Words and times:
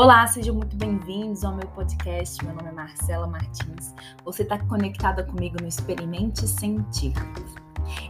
Olá, 0.00 0.24
sejam 0.28 0.54
muito 0.54 0.76
bem-vindos 0.76 1.42
ao 1.42 1.56
meu 1.56 1.66
podcast. 1.70 2.44
Meu 2.44 2.54
nome 2.54 2.68
é 2.68 2.72
Marcela 2.72 3.26
Martins. 3.26 3.92
Você 4.24 4.44
está 4.44 4.56
conectada 4.56 5.24
comigo 5.24 5.56
no 5.60 5.66
Experimente 5.66 6.46
Sentir. 6.46 7.14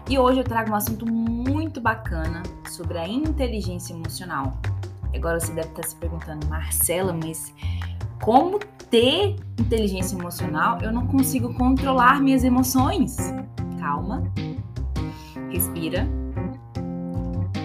E 0.06 0.18
hoje 0.18 0.40
eu 0.40 0.44
trago 0.44 0.70
um 0.70 0.74
assunto 0.74 1.10
muito 1.10 1.80
bacana 1.80 2.42
sobre 2.68 2.98
a 2.98 3.08
inteligência 3.08 3.94
emocional. 3.94 4.60
Agora 5.14 5.40
você 5.40 5.50
deve 5.50 5.68
estar 5.68 5.82
se 5.82 5.96
perguntando, 5.96 6.46
Marcela, 6.46 7.10
mas 7.10 7.54
como 8.20 8.58
ter 8.90 9.36
inteligência 9.58 10.14
emocional? 10.14 10.78
Eu 10.82 10.92
não 10.92 11.06
consigo 11.06 11.54
controlar 11.54 12.20
minhas 12.20 12.44
emoções. 12.44 13.16
Calma, 13.80 14.30
respira. 15.50 16.06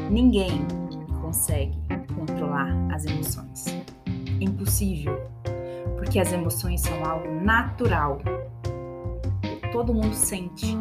Ninguém 0.09 0.65
consegue 1.21 1.77
controlar 2.15 2.69
as 2.89 3.03
emoções 3.03 3.52
impossível, 4.43 5.19
porque 5.97 6.19
as 6.19 6.31
emoções 6.31 6.81
são 6.81 7.05
algo 7.05 7.29
natural. 7.41 8.19
Todo 9.71 9.93
mundo 9.93 10.13
sente. 10.13 10.77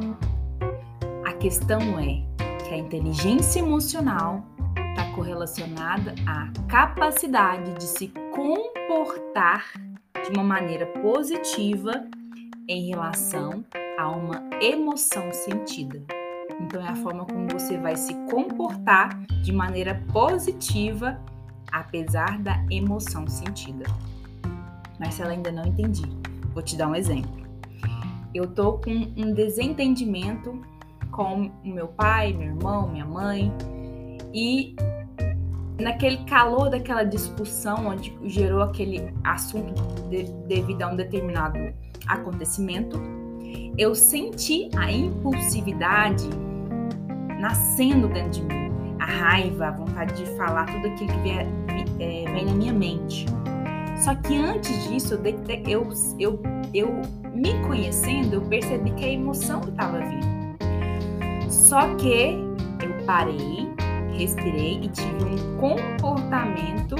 A 1.25 1.33
questão 1.33 1.99
é 1.99 2.23
que 2.65 2.75
a 2.75 2.77
inteligência 2.77 3.61
emocional 3.61 4.45
está 4.91 5.11
correlacionada 5.15 6.15
à 6.27 6.51
capacidade 6.69 7.73
de 7.75 7.85
se 7.85 8.09
comportar 8.35 9.73
de 10.25 10.31
uma 10.35 10.45
maneira 10.45 10.87
positiva 10.87 12.05
em 12.69 12.89
relação 12.89 13.65
a 13.99 14.09
uma 14.09 14.43
emoção 14.61 15.33
sentida. 15.33 16.03
Então, 16.61 16.81
é 16.85 16.89
a 16.89 16.97
forma 16.97 17.25
como 17.25 17.49
você 17.49 17.77
vai 17.79 17.97
se 17.97 18.15
comportar 18.31 19.19
de 19.43 19.53
maneira 19.53 20.01
positiva 20.13 21.21
apesar 21.73 22.39
da 22.39 22.63
emoção 22.71 23.27
sentida. 23.27 23.85
Marcela, 25.01 25.31
ainda 25.31 25.51
não 25.51 25.65
entendi. 25.65 26.03
Vou 26.53 26.63
te 26.63 26.77
dar 26.77 26.89
um 26.89 26.95
exemplo. 26.95 27.43
Eu 28.35 28.47
tô 28.47 28.75
com 28.75 28.91
um 28.91 29.33
desentendimento 29.33 30.61
com 31.11 31.51
o 31.65 31.69
meu 31.69 31.89
pai, 31.89 32.33
meu 32.33 32.49
irmão, 32.49 32.89
minha 32.89 33.05
mãe, 33.05 33.53
e 34.33 34.75
naquele 35.79 36.19
calor 36.25 36.71
daquela 36.71 37.05
discussão 37.05 37.87
onde 37.87 38.17
gerou 38.25 38.63
aquele 38.63 39.13
assunto 39.25 39.83
de, 40.09 40.25
devido 40.47 40.83
a 40.83 40.89
um 40.89 40.97
determinado 40.97 41.59
acontecimento, 42.07 42.99
eu 43.77 43.95
senti 43.95 44.71
a 44.77 44.91
impulsividade 44.91 46.29
nascendo 47.39 48.09
dentro 48.09 48.31
de 48.31 48.43
mim 48.43 48.63
a 49.03 49.05
raiva, 49.05 49.67
a 49.67 49.71
vontade 49.73 50.15
de 50.15 50.37
falar 50.37 50.65
tudo 50.67 50.87
aquilo 50.87 51.11
que 51.11 51.19
vem, 51.19 51.62
é, 52.03 52.25
vem 52.33 52.45
na 52.45 52.55
minha 52.55 52.73
mente. 52.73 53.27
Só 54.03 54.15
que 54.17 54.37
antes 54.37 54.89
disso, 54.89 55.15
eu, 55.15 55.23
eu, 56.19 56.43
eu 56.75 57.03
me 57.33 57.53
conhecendo, 57.67 58.35
eu 58.35 58.41
percebi 58.43 58.91
que 58.93 59.05
a 59.05 59.09
emoção 59.09 59.61
estava 59.61 59.99
vindo. 60.01 60.33
Só 61.49 61.95
que 61.97 62.37
eu 62.83 63.07
parei, 63.07 63.69
respirei 64.17 64.81
e 64.83 64.89
tive 64.89 65.25
um 65.25 65.57
comportamento 65.59 66.97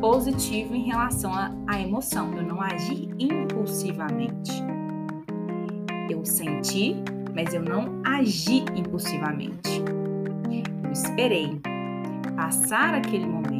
positivo 0.00 0.74
em 0.74 0.84
relação 0.84 1.32
à 1.66 1.80
emoção. 1.80 2.32
Eu 2.34 2.44
não 2.44 2.62
agi 2.62 3.10
impulsivamente. 3.18 4.52
Eu 6.08 6.24
senti, 6.24 6.96
mas 7.34 7.52
eu 7.52 7.62
não 7.62 8.00
agi 8.04 8.64
impulsivamente. 8.76 9.82
Eu 10.84 10.92
esperei 10.92 11.60
passar 12.36 12.94
aquele 12.94 13.26
momento, 13.26 13.57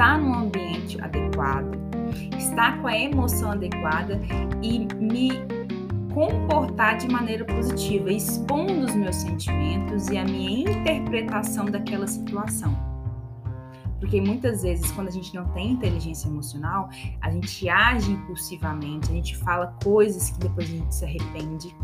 estar 0.00 0.18
no 0.18 0.34
ambiente 0.34 0.98
adequado, 0.98 1.76
estar 2.38 2.80
com 2.80 2.86
a 2.86 2.98
emoção 2.98 3.52
adequada 3.52 4.18
e 4.62 4.88
me 4.94 5.32
comportar 6.14 6.96
de 6.96 7.06
maneira 7.06 7.44
positiva, 7.44 8.10
expondo 8.10 8.86
os 8.86 8.94
meus 8.94 9.16
sentimentos 9.16 10.08
e 10.08 10.16
a 10.16 10.24
minha 10.24 10.70
interpretação 10.70 11.66
daquela 11.66 12.06
situação. 12.06 12.74
Porque 13.98 14.22
muitas 14.22 14.62
vezes, 14.62 14.90
quando 14.92 15.08
a 15.08 15.10
gente 15.10 15.34
não 15.34 15.44
tem 15.48 15.72
inteligência 15.72 16.28
emocional, 16.28 16.88
a 17.20 17.30
gente 17.30 17.68
age 17.68 18.10
impulsivamente, 18.10 19.10
a 19.10 19.14
gente 19.14 19.36
fala 19.36 19.76
coisas 19.84 20.30
que 20.30 20.38
depois 20.38 20.66
a 20.66 20.76
gente 20.76 20.94
se 20.94 21.04
arrepende, 21.04 21.76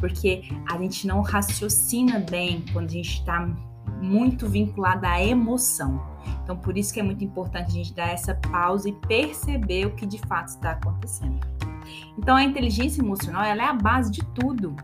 porque 0.00 0.42
a 0.68 0.76
gente 0.76 1.06
não 1.06 1.20
raciocina 1.20 2.18
bem 2.28 2.64
quando 2.72 2.88
a 2.88 2.94
gente 2.94 3.20
está 3.20 3.48
muito 4.00 4.48
vinculada 4.48 5.08
à 5.08 5.22
emoção. 5.22 6.00
Então, 6.42 6.56
por 6.56 6.76
isso 6.76 6.92
que 6.92 7.00
é 7.00 7.02
muito 7.02 7.24
importante 7.24 7.68
a 7.68 7.74
gente 7.74 7.94
dar 7.94 8.08
essa 8.08 8.34
pausa 8.34 8.88
e 8.88 8.92
perceber 8.92 9.86
o 9.86 9.94
que 9.94 10.06
de 10.06 10.18
fato 10.18 10.48
está 10.48 10.72
acontecendo. 10.72 11.38
Então, 12.18 12.36
a 12.36 12.42
inteligência 12.42 13.00
emocional 13.00 13.42
ela 13.42 13.62
é 13.62 13.66
a 13.66 13.74
base 13.74 14.10
de 14.10 14.24
tudo. 14.34 14.74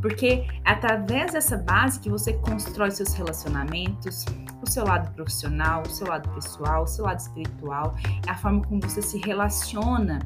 Porque 0.00 0.46
é 0.64 0.70
através 0.70 1.32
dessa 1.32 1.58
base 1.58 2.00
que 2.00 2.08
você 2.08 2.32
constrói 2.34 2.90
seus 2.90 3.12
relacionamentos, 3.12 4.24
o 4.62 4.68
seu 4.68 4.84
lado 4.84 5.12
profissional, 5.14 5.82
o 5.82 5.90
seu 5.90 6.06
lado 6.06 6.28
pessoal, 6.30 6.84
o 6.84 6.86
seu 6.86 7.04
lado 7.04 7.18
espiritual, 7.18 7.94
é 8.26 8.30
a 8.30 8.36
forma 8.36 8.62
como 8.62 8.80
você 8.80 9.02
se 9.02 9.18
relaciona 9.18 10.20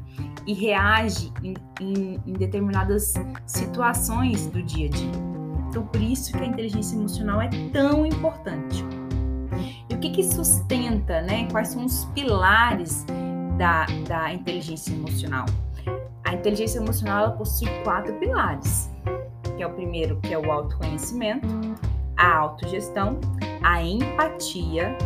e 0.47 0.53
reage 0.53 1.31
em, 1.43 1.53
em, 1.81 2.21
em 2.25 2.33
determinadas 2.33 3.13
situações 3.45 4.47
do 4.47 4.63
dia 4.63 4.87
a 4.87 4.89
dia. 4.89 5.34
Então, 5.75 5.87
por 5.87 6.01
isso 6.01 6.31
que 6.31 6.41
a 6.41 6.45
inteligência 6.45 6.95
emocional 6.95 7.41
é 7.41 7.49
tão 7.73 8.05
importante. 8.05 8.81
E 9.89 9.93
o 9.93 9.99
que, 9.99 10.09
que 10.09 10.23
sustenta, 10.23 11.21
né? 11.21 11.49
Quais 11.51 11.67
são 11.67 11.83
os 11.83 12.05
pilares 12.05 13.05
da, 13.57 13.85
da 14.07 14.33
inteligência 14.33 14.93
emocional? 14.93 15.45
A 16.23 16.33
inteligência 16.33 16.79
emocional 16.79 17.25
ela 17.25 17.31
possui 17.33 17.67
quatro 17.83 18.13
pilares, 18.19 18.89
que 19.57 19.63
é 19.63 19.67
o 19.67 19.73
primeiro, 19.73 20.17
que 20.21 20.33
é 20.33 20.39
o 20.39 20.49
autoconhecimento, 20.49 21.45
a 22.15 22.37
autogestão, 22.37 23.19
a 23.61 23.83
empatia 23.83 24.97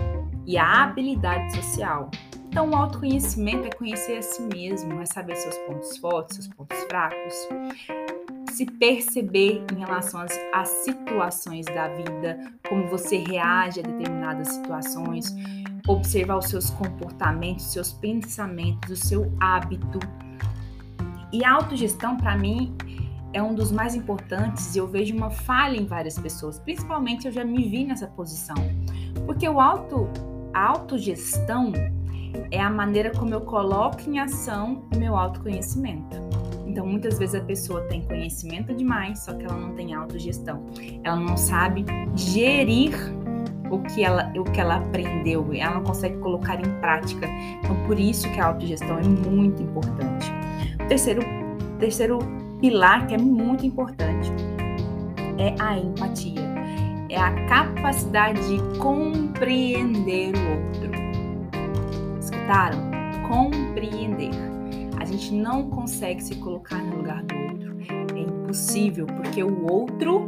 e 0.46 0.56
a 0.56 0.84
habilidade 0.84 1.56
social. 1.56 2.12
Então, 2.48 2.70
o 2.70 2.76
autoconhecimento 2.76 3.66
é 3.66 3.72
conhecer 3.72 4.20
a 4.20 4.22
si 4.22 4.44
mesmo, 4.44 5.02
é 5.02 5.06
saber 5.06 5.36
seus 5.36 5.58
pontos 5.60 5.98
fortes, 5.98 6.36
seus 6.36 6.48
pontos 6.48 6.78
fracos, 6.84 7.48
se 8.60 8.66
perceber 8.66 9.64
em 9.74 9.80
relação 9.80 10.20
às, 10.20 10.38
às 10.52 10.68
situações 10.84 11.66
da 11.66 11.88
vida, 11.88 12.38
como 12.68 12.90
você 12.90 13.16
reage 13.16 13.80
a 13.80 13.84
determinadas 13.84 14.50
situações, 14.50 15.34
observar 15.88 16.40
os 16.40 16.50
seus 16.50 16.70
comportamentos, 16.70 17.72
seus 17.72 17.94
pensamentos, 17.94 18.92
o 18.92 19.08
seu 19.08 19.32
hábito. 19.40 20.00
E 21.32 21.46
a 21.46 21.54
autogestão, 21.54 22.18
para 22.18 22.38
mim, 22.38 22.76
é 23.32 23.42
um 23.42 23.56
dos 23.56 23.72
mais 23.72 23.96
importantes 23.96 24.76
e 24.76 24.80
eu 24.80 24.88
vejo 24.88 25.16
uma 25.16 25.30
falha 25.30 25.78
em 25.78 25.86
várias 25.86 26.20
pessoas, 26.20 26.60
principalmente 26.60 27.28
eu 27.28 27.32
já 27.32 27.46
me 27.46 27.64
vi 27.64 27.86
nessa 27.86 28.08
posição. 28.08 28.58
Porque 29.26 29.48
o 29.48 29.58
auto, 29.58 30.10
a 30.54 30.68
autogestão 30.68 31.72
é 32.52 32.60
a 32.60 32.70
maneira 32.70 33.12
como 33.12 33.34
eu 33.34 33.40
coloco 33.40 34.02
em 34.02 34.20
ação 34.20 34.84
o 34.94 34.98
meu 34.98 35.16
autoconhecimento. 35.16 36.29
Então, 36.80 36.88
muitas 36.90 37.20
vezes 37.20 37.36
a 37.36 37.42
pessoa 37.42 37.82
tem 37.90 38.02
conhecimento 38.04 38.74
demais, 38.74 39.20
só 39.20 39.34
que 39.34 39.44
ela 39.44 39.58
não 39.58 39.76
tem 39.76 39.94
autogestão. 39.94 40.66
Ela 41.04 41.18
não 41.18 41.36
sabe 41.36 41.86
gerir 42.16 42.94
o 43.70 43.80
que 43.80 44.02
ela, 44.02 44.32
o 44.38 44.46
que 44.46 44.62
ela 44.62 44.78
aprendeu, 44.78 45.46
ela 45.54 45.76
não 45.76 45.84
consegue 45.84 46.18
colocar 46.20 46.58
em 46.58 46.80
prática. 46.80 47.28
Então, 47.60 47.76
por 47.86 48.00
isso 48.00 48.32
que 48.32 48.40
a 48.40 48.46
autogestão 48.46 48.98
é 48.98 49.04
muito 49.04 49.62
importante. 49.62 50.32
O 50.82 50.88
terceiro, 50.88 51.22
terceiro 51.80 52.20
pilar 52.62 53.08
que 53.08 53.14
é 53.14 53.18
muito 53.18 53.66
importante 53.66 54.32
é 55.38 55.54
a 55.62 55.78
empatia. 55.78 56.48
É 57.10 57.18
a 57.18 57.46
capacidade 57.48 58.40
de 58.48 58.78
compreender 58.78 60.32
o 60.34 60.52
outro. 60.52 60.92
Escutaram? 62.22 62.80
Compreender 63.28 64.49
gente 65.12 65.34
não 65.34 65.70
consegue 65.70 66.24
se 66.24 66.36
colocar 66.36 66.78
no 66.78 66.98
lugar 66.98 67.24
do 67.24 67.36
outro. 67.36 67.78
É 68.16 68.20
impossível, 68.20 69.06
porque 69.06 69.44
o 69.44 69.72
outro 69.72 70.26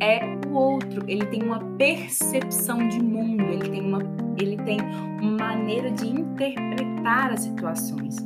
é 0.00 0.20
o 0.46 0.52
outro. 0.54 1.04
Ele 1.06 1.24
tem 1.26 1.42
uma 1.42 1.60
percepção 1.76 2.88
de 2.88 3.02
mundo, 3.02 3.42
ele 3.42 3.68
tem 3.68 3.80
uma, 3.80 4.00
ele 4.40 4.56
tem 4.58 4.80
uma 5.20 5.32
maneira 5.32 5.90
de 5.90 6.06
interpretar 6.06 7.32
as 7.32 7.40
situações. 7.40 8.16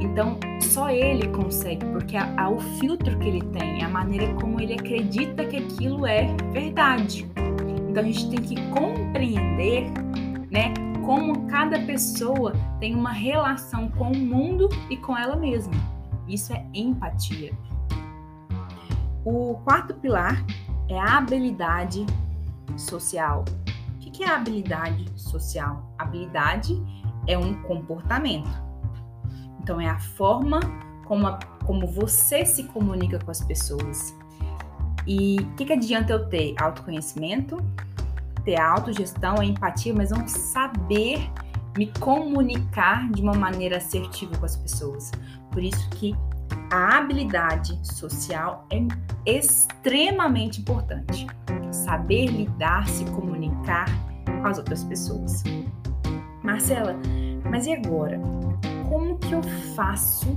Então, 0.00 0.38
só 0.60 0.90
ele 0.90 1.28
consegue, 1.28 1.84
porque 1.86 2.16
a, 2.16 2.32
a, 2.36 2.50
o 2.50 2.58
filtro 2.78 3.18
que 3.18 3.28
ele 3.28 3.42
tem, 3.46 3.82
a 3.82 3.88
maneira 3.88 4.32
como 4.34 4.60
ele 4.60 4.74
acredita 4.74 5.44
que 5.44 5.56
aquilo 5.56 6.06
é 6.06 6.26
verdade. 6.52 7.28
Então, 7.88 8.02
a 8.02 8.06
gente 8.06 8.30
tem 8.30 8.40
que 8.40 8.70
compreender, 8.70 9.90
né, 10.50 10.72
como 11.04 11.46
cada 11.46 11.80
pessoa 11.80 12.52
tem 12.78 12.94
uma 12.94 13.12
relação 13.12 13.88
com 13.90 14.12
o 14.12 14.16
mundo 14.16 14.68
e 14.88 14.96
com 14.96 15.16
ela 15.16 15.36
mesma. 15.36 15.74
Isso 16.26 16.52
é 16.52 16.64
empatia. 16.72 17.52
O 19.24 19.54
quarto 19.64 19.94
pilar 19.94 20.44
é 20.88 20.98
a 20.98 21.18
habilidade 21.18 22.06
social. 22.76 23.44
O 23.94 23.98
que 23.98 24.24
é 24.24 24.28
a 24.28 24.36
habilidade 24.36 25.06
social? 25.16 25.94
Habilidade 25.98 26.80
é 27.26 27.36
um 27.36 27.62
comportamento. 27.62 28.50
Então, 29.62 29.80
é 29.80 29.88
a 29.88 29.98
forma 29.98 30.60
como, 31.06 31.26
a, 31.26 31.38
como 31.64 31.86
você 31.86 32.44
se 32.44 32.64
comunica 32.64 33.18
com 33.18 33.30
as 33.30 33.44
pessoas. 33.44 34.16
E 35.06 35.40
o 35.40 35.54
que, 35.54 35.64
que 35.64 35.72
adianta 35.72 36.12
eu 36.12 36.28
ter 36.28 36.54
autoconhecimento, 36.60 37.56
ter 38.44 38.60
autogestão, 38.60 39.38
a 39.38 39.44
empatia, 39.44 39.94
mas 39.94 40.10
não 40.10 40.26
saber 40.26 41.30
me 41.76 41.86
comunicar 41.98 43.08
de 43.10 43.22
uma 43.22 43.34
maneira 43.34 43.76
assertiva 43.76 44.36
com 44.36 44.44
as 44.44 44.56
pessoas. 44.56 45.10
Por 45.50 45.62
isso 45.62 45.88
que 45.90 46.14
a 46.70 46.98
habilidade 46.98 47.78
social 47.82 48.66
é 48.70 48.80
extremamente 49.38 50.60
importante. 50.60 51.26
Saber 51.70 52.26
lidar, 52.26 52.88
se 52.88 53.04
comunicar 53.06 53.86
com 54.24 54.46
as 54.46 54.58
outras 54.58 54.84
pessoas. 54.84 55.42
Marcela, 56.42 56.96
mas 57.48 57.66
e 57.66 57.72
agora? 57.72 58.20
Como 58.88 59.18
que 59.18 59.32
eu 59.32 59.42
faço 59.74 60.36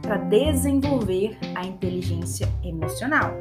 para 0.00 0.16
desenvolver 0.16 1.38
a 1.54 1.66
inteligência 1.66 2.48
emocional? 2.62 3.32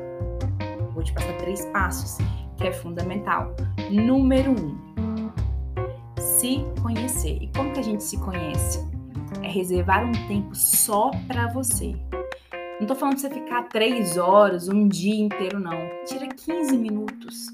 Vou 0.94 1.04
te 1.04 1.14
passar 1.14 1.38
três 1.38 1.66
passos 1.68 2.18
que 2.62 2.68
é 2.68 2.72
fundamental. 2.72 3.56
Número 3.90 4.52
um, 4.52 4.78
se 6.20 6.64
conhecer. 6.82 7.40
E 7.42 7.48
como 7.56 7.74
que 7.74 7.80
a 7.80 7.84
gente 7.84 8.04
se 8.04 8.18
conhece? 8.18 8.80
É 9.42 9.48
reservar 9.48 10.06
um 10.06 10.12
tempo 10.28 10.54
só 10.54 11.10
para 11.28 11.48
você. 11.48 11.96
Não 12.80 12.88
tô 12.88 12.96
falando 12.96 13.16
de 13.16 13.22
você 13.22 13.30
ficar 13.30 13.64
três 13.64 14.18
horas, 14.18 14.70
um 14.70 14.88
dia 14.88 15.24
inteiro, 15.24 15.60
não. 15.60 15.78
Tira 16.06 16.28
15 16.28 16.78
minutos. 16.78 17.48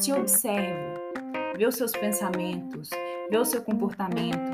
Se 0.00 0.12
observe. 0.12 0.98
Vê 1.56 1.66
os 1.66 1.74
seus 1.74 1.90
pensamentos, 1.90 2.88
vê 3.28 3.36
o 3.36 3.44
seu 3.44 3.60
comportamento, 3.62 4.47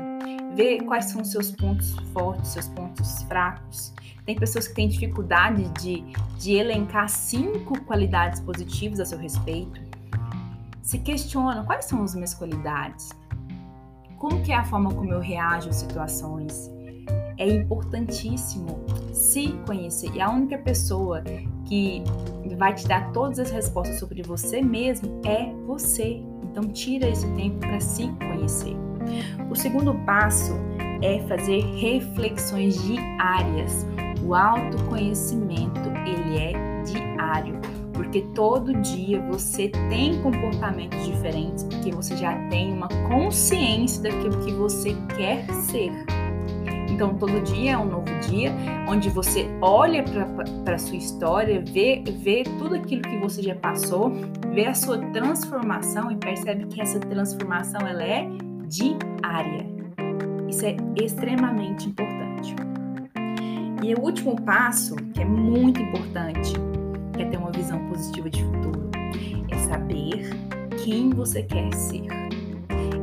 vê 0.55 0.79
quais 0.79 1.05
são 1.05 1.21
os 1.21 1.31
seus 1.31 1.51
pontos 1.51 1.95
fortes, 2.13 2.51
seus 2.51 2.67
pontos 2.69 3.23
fracos. 3.23 3.93
Tem 4.25 4.35
pessoas 4.35 4.67
que 4.67 4.73
têm 4.73 4.87
dificuldade 4.87 5.67
de, 5.79 6.03
de 6.39 6.53
elencar 6.53 7.07
cinco 7.09 7.79
qualidades 7.81 8.39
positivas 8.39 8.99
a 8.99 9.05
seu 9.05 9.19
respeito. 9.19 9.79
Se 10.81 10.97
questiona 10.99 11.63
quais 11.63 11.85
são 11.85 12.03
as 12.03 12.15
minhas 12.15 12.33
qualidades, 12.33 13.09
como 14.17 14.41
que 14.41 14.51
é 14.51 14.55
a 14.55 14.63
forma 14.63 14.91
como 14.93 15.11
eu 15.11 15.19
reajo 15.19 15.69
às 15.69 15.75
situações. 15.75 16.71
É 17.37 17.47
importantíssimo 17.47 18.85
se 19.13 19.51
conhecer. 19.67 20.09
E 20.15 20.21
a 20.21 20.29
única 20.29 20.57
pessoa 20.57 21.21
que 21.65 22.01
vai 22.57 22.73
te 22.73 22.87
dar 22.87 23.11
todas 23.11 23.39
as 23.39 23.51
respostas 23.51 23.99
sobre 23.99 24.23
você 24.23 24.61
mesmo 24.61 25.21
é 25.25 25.53
você. 25.67 26.23
Então 26.43 26.63
tira 26.69 27.09
esse 27.09 27.27
tempo 27.33 27.59
para 27.59 27.79
se 27.79 28.07
conhecer. 28.13 28.94
O 29.49 29.55
segundo 29.55 29.93
passo 30.05 30.53
é 31.01 31.19
fazer 31.27 31.61
reflexões 31.77 32.81
diárias. 32.83 33.85
O 34.23 34.33
autoconhecimento, 34.33 35.81
ele 36.05 36.37
é 36.37 36.83
diário 36.83 37.59
porque 37.95 38.21
todo 38.35 38.73
dia 38.81 39.21
você 39.29 39.69
tem 39.89 40.21
comportamentos 40.21 41.05
diferentes, 41.05 41.63
porque 41.63 41.91
você 41.91 42.15
já 42.17 42.37
tem 42.49 42.73
uma 42.73 42.89
consciência 43.09 44.03
daquilo 44.03 44.37
que 44.45 44.51
você 44.51 44.95
quer 45.17 45.45
ser. 45.53 45.91
Então, 46.89 47.15
todo 47.15 47.41
dia 47.41 47.71
é 47.71 47.77
um 47.77 47.85
novo 47.85 48.19
dia, 48.21 48.53
onde 48.87 49.09
você 49.09 49.47
olha 49.61 50.03
para 50.63 50.75
a 50.75 50.77
sua 50.77 50.95
história, 50.95 51.61
vê, 51.65 52.01
vê 52.19 52.43
tudo 52.57 52.75
aquilo 52.75 53.01
que 53.01 53.17
você 53.17 53.41
já 53.41 53.55
passou, 53.55 54.11
vê 54.53 54.65
a 54.65 54.73
sua 54.73 54.97
transformação 55.11 56.09
e 56.11 56.15
percebe 56.15 56.65
que 56.67 56.79
essa 56.79 56.99
transformação 56.99 57.81
ela 57.85 58.03
é 58.03 58.29
diária. 58.75 59.65
Isso 60.49 60.65
é 60.65 60.75
extremamente 61.01 61.87
importante. 61.87 62.55
E 63.81 63.93
o 63.93 64.01
último 64.01 64.41
passo, 64.41 64.95
que 65.13 65.21
é 65.21 65.25
muito 65.25 65.81
importante, 65.81 66.53
quer 67.13 67.29
ter 67.29 67.37
uma 67.37 67.51
visão 67.51 67.87
positiva 67.87 68.29
de 68.29 68.43
futuro, 68.43 68.89
é 69.49 69.57
saber 69.59 70.29
quem 70.83 71.09
você 71.11 71.43
quer 71.43 71.73
ser. 71.73 72.07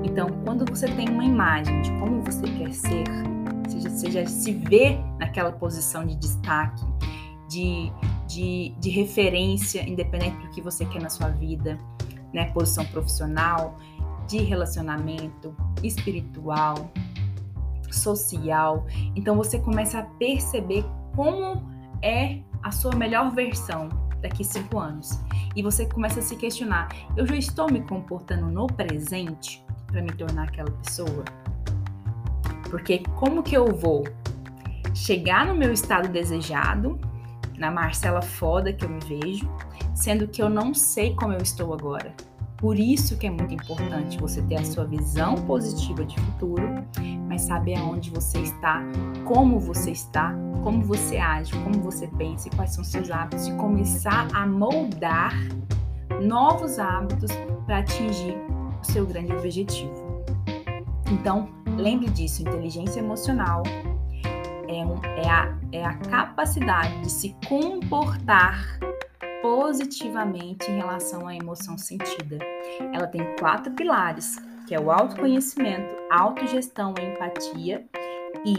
Então, 0.05 0.29
quando 0.45 0.67
você 0.69 0.87
tem 0.89 1.09
uma 1.09 1.25
imagem 1.25 1.81
de 1.81 1.91
como 1.93 2.21
você 2.21 2.43
quer 2.43 2.73
ser, 2.73 3.05
seja, 3.69 3.89
você 3.89 4.11
já 4.11 4.27
se 4.27 4.53
vê 4.53 4.99
naquela 5.19 5.53
posição 5.53 6.05
de 6.05 6.17
destaque, 6.17 6.85
de, 7.49 7.91
de, 8.27 8.75
de 8.79 8.91
referência, 8.91 9.89
independente 9.89 10.37
do 10.37 10.51
que 10.51 10.61
você 10.61 10.85
quer 10.85 11.01
na 11.01 11.09
sua 11.09 11.29
vida, 11.29 11.79
né? 12.33 12.51
Posição 12.53 12.85
profissional, 12.87 13.79
de 14.27 14.39
relacionamento, 14.39 15.55
espiritual, 15.83 16.91
social. 17.91 18.87
Então 19.15 19.37
você 19.37 19.59
começa 19.59 20.01
a 20.01 20.03
perceber 20.03 20.85
como 21.15 21.63
é 22.03 22.41
a 22.63 22.71
sua 22.71 22.95
melhor 22.95 23.31
versão 23.33 23.89
daqui 24.21 24.45
cinco 24.45 24.79
anos. 24.79 25.21
E 25.55 25.63
você 25.63 25.87
começa 25.87 26.21
a 26.21 26.23
se 26.23 26.37
questionar: 26.37 26.89
eu 27.17 27.27
já 27.27 27.37
estou 27.37 27.71
me 27.71 27.83
comportando 27.83 28.47
no 28.47 28.67
presente 28.67 29.65
para 29.87 30.01
me 30.01 30.13
tornar 30.13 30.45
aquela 30.45 30.71
pessoa? 30.71 31.25
Porque 32.71 33.03
como 33.17 33.43
que 33.43 33.57
eu 33.57 33.67
vou 33.67 34.05
chegar 34.95 35.47
no 35.47 35.55
meu 35.55 35.73
estado 35.73 36.09
desejado, 36.09 36.99
na 37.59 37.71
Marcela 37.71 38.23
foda 38.23 38.73
que 38.73 38.85
eu 38.85 38.89
me 38.89 39.01
vejo, 39.01 39.49
sendo 39.95 40.27
que 40.27 40.43
eu 40.43 40.49
não 40.49 40.73
sei 40.73 41.15
como 41.15 41.35
eu 41.35 41.43
estou 41.43 41.75
agora? 41.75 42.15
Por 42.63 42.79
isso 42.79 43.19
que 43.19 43.27
é 43.27 43.31
muito 43.31 43.53
importante 43.53 44.17
você 44.19 44.41
ter 44.43 44.55
a 44.55 44.65
sua 44.65 44.85
visão 44.85 45.35
positiva 45.35 46.05
de 46.05 46.15
futuro, 46.21 46.63
mas 47.27 47.43
saber 47.43 47.75
aonde 47.75 48.09
você 48.09 48.39
está, 48.39 48.81
como 49.25 49.59
você 49.59 49.91
está, 49.91 50.33
como 50.63 50.81
você 50.85 51.17
age, 51.17 51.53
como 51.65 51.83
você 51.83 52.07
pensa, 52.17 52.49
quais 52.55 52.73
são 52.73 52.85
seus 52.85 53.11
hábitos 53.11 53.49
e 53.49 53.53
começar 53.55 54.29
a 54.33 54.47
moldar 54.47 55.35
novos 56.23 56.79
hábitos 56.79 57.33
para 57.67 57.79
atingir 57.79 58.37
o 58.81 58.85
seu 58.85 59.05
grande 59.07 59.33
objetivo. 59.33 60.23
Então, 61.11 61.49
lembre 61.77 62.11
disso, 62.11 62.43
inteligência 62.43 63.01
emocional 63.01 63.65
é, 64.69 64.87
um, 64.87 65.01
é, 65.17 65.29
a, 65.29 65.59
é 65.73 65.85
a 65.85 65.95
capacidade 65.95 67.01
de 67.01 67.11
se 67.11 67.35
comportar 67.49 68.79
positivamente 69.43 70.71
em 70.71 70.77
relação 70.77 71.27
à 71.27 71.35
emoção 71.35 71.77
sentida. 71.77 72.39
Ela 72.93 73.07
tem 73.07 73.37
quatro 73.37 73.73
pilares, 73.73 74.37
que 74.67 74.75
é 74.75 74.81
o 74.81 74.91
autoconhecimento, 74.91 75.95
autogestão, 76.11 76.95
empatia 76.99 77.85
e 78.47 78.57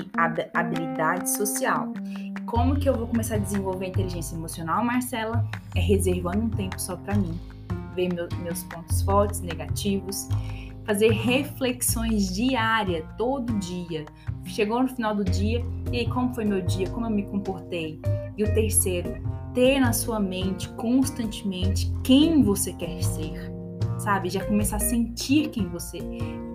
habilidade 0.53 1.31
social. 1.31 1.93
Como 2.45 2.79
que 2.79 2.87
eu 2.87 2.95
vou 2.95 3.07
começar 3.07 3.35
a 3.35 3.39
desenvolver 3.39 3.85
a 3.85 3.89
inteligência 3.89 4.35
emocional, 4.35 4.83
Marcela? 4.83 5.43
É 5.75 5.79
reservando 5.79 6.39
um 6.39 6.49
tempo 6.49 6.79
só 6.79 6.95
para 6.97 7.15
mim, 7.15 7.39
ver 7.95 8.13
meu, 8.13 8.27
meus 8.43 8.63
pontos 8.65 9.01
fortes, 9.01 9.39
negativos, 9.39 10.27
fazer 10.85 11.11
reflexões 11.11 12.33
diárias, 12.33 13.05
todo 13.17 13.57
dia. 13.59 14.05
Chegou 14.45 14.83
no 14.83 14.89
final 14.89 15.15
do 15.15 15.23
dia, 15.23 15.63
e 15.91 15.99
aí, 15.99 16.09
como 16.09 16.33
foi 16.33 16.43
meu 16.45 16.61
dia? 16.61 16.89
Como 16.89 17.05
eu 17.05 17.09
me 17.09 17.23
comportei? 17.23 17.99
E 18.37 18.43
o 18.43 18.53
terceiro, 18.53 19.15
ter 19.53 19.79
na 19.79 19.93
sua 19.93 20.19
mente 20.19 20.69
constantemente 20.69 21.91
quem 22.03 22.43
você 22.43 22.73
quer 22.73 23.01
ser, 23.01 23.51
sabe? 23.97 24.29
Já 24.29 24.43
começar 24.45 24.77
a 24.77 24.79
sentir 24.79 25.49
quem 25.49 25.67
você 25.69 25.99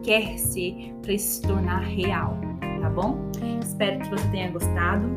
quer 0.03 0.37
ser 0.39 0.95
para 1.03 1.17
se 1.17 1.43
tornar 1.43 1.81
real, 1.81 2.37
tá 2.81 2.91
bom? 2.91 3.19
Espero 3.63 4.01
que 4.01 4.11
você 4.11 4.29
tenha 4.29 4.51
gostado. 4.51 5.09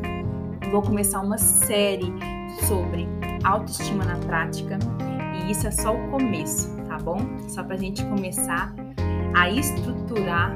Vou 0.71 0.81
começar 0.81 1.21
uma 1.21 1.37
série 1.37 2.13
sobre 2.67 3.07
autoestima 3.43 4.05
na 4.05 4.17
prática 4.17 4.77
e 5.35 5.51
isso 5.51 5.67
é 5.67 5.71
só 5.71 5.95
o 5.95 6.09
começo, 6.09 6.75
tá 6.87 6.97
bom? 6.99 7.19
Só 7.47 7.63
para 7.63 7.75
a 7.75 7.79
gente 7.79 8.05
começar 8.05 8.73
a 9.35 9.49
estruturar 9.49 10.53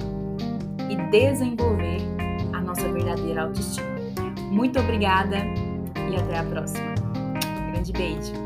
e 0.89 0.95
desenvolver 1.09 1.97
a 2.53 2.61
nossa 2.61 2.87
verdadeira 2.91 3.43
autoestima. 3.43 3.95
Muito 4.51 4.79
obrigada 4.79 5.37
e 6.09 6.15
até 6.15 6.39
a 6.39 6.43
próxima 6.43 6.94
grande 7.85 7.93
beijo. 7.93 8.44